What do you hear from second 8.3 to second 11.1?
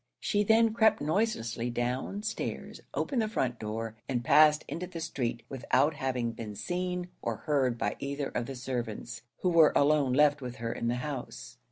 the servants, who were alone left with her in the